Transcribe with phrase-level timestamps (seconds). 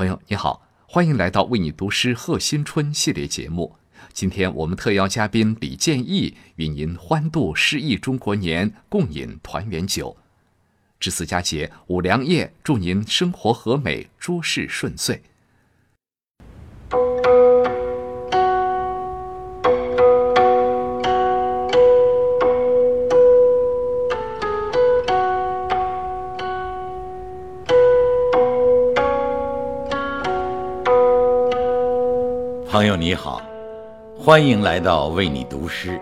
[0.00, 3.76] 朋友你好，欢迎来到为你读诗贺新春系列节目。
[4.14, 10.16] 今天我们特邀嘉宾李建义与您欢度诗意中国年，共饮团圆酒。
[10.98, 15.22] 值此佳节，五粮液祝您生活和美，诸事顺遂。
[32.70, 33.42] 朋友你好，
[34.16, 36.00] 欢迎来到为你读诗。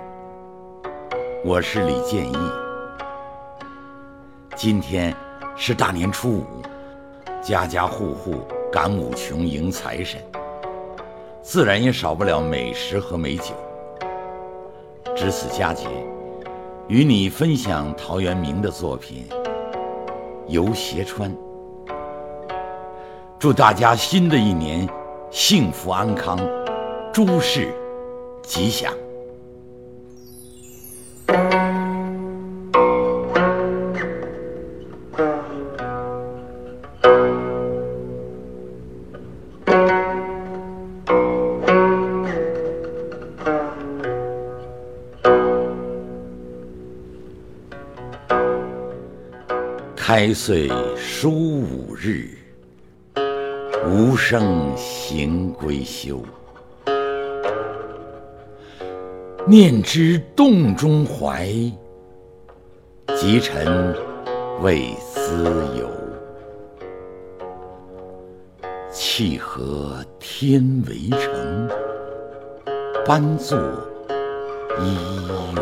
[1.42, 2.36] 我是李建义。
[4.54, 5.16] 今天
[5.56, 6.44] 是大年初五，
[7.40, 10.20] 家家户户赶五穷迎财神，
[11.40, 13.54] 自然也少不了美食和美酒。
[15.16, 15.88] 值此佳节，
[16.86, 19.24] 与你分享陶渊明的作品
[20.48, 21.30] 《游斜川》。
[23.38, 24.86] 祝大家新的一年
[25.30, 26.38] 幸福安康。
[27.12, 27.72] 诸事
[28.42, 28.92] 吉祥。
[49.96, 52.30] 开岁书五日，
[53.86, 56.22] 无声行归休。
[59.48, 61.46] 念之洞中怀，
[63.16, 63.96] 及臣
[64.60, 65.42] 未思
[65.78, 65.88] 游。
[68.92, 71.66] 契合天为城，
[73.06, 73.58] 班作
[74.82, 74.94] 依
[75.26, 75.54] 远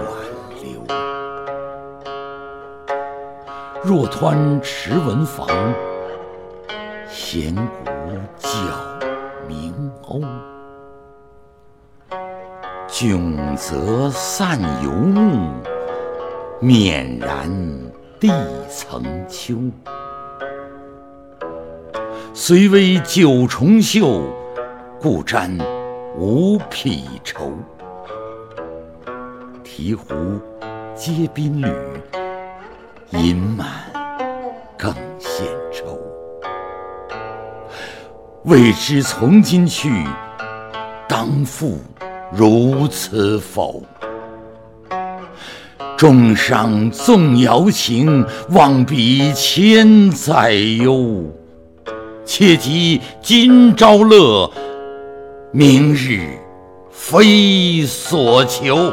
[0.64, 0.84] 流。
[3.84, 5.46] 若湍池文房，
[7.08, 7.84] 闲古
[8.36, 8.50] 教
[9.46, 10.55] 明瓯。
[12.98, 15.52] 迥则散游目，
[16.62, 17.46] 勉然
[18.18, 18.32] 地
[18.70, 19.54] 层秋。
[22.32, 24.22] 虽微九重袖，
[24.98, 25.58] 故沾
[26.16, 27.52] 无匹愁。
[29.62, 30.14] 提壶
[30.94, 31.70] 接宾旅，
[33.10, 33.68] 饮满
[34.78, 36.00] 更献愁。
[38.44, 39.90] 未知从今去，
[41.06, 41.78] 当复。
[42.32, 43.82] 如此否？
[45.96, 51.24] 重伤纵瑶情，望彼千载忧。
[52.24, 54.50] 切记今朝乐，
[55.52, 56.38] 明日
[56.90, 58.92] 非所求。